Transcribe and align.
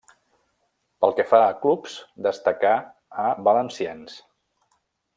Pel 1.05 1.13
que 1.19 1.25
fa 1.33 1.41
a 1.49 1.53
clubs, 1.67 1.99
destacà 2.31 2.73
a 3.25 3.29
Valenciennes. 3.49 4.21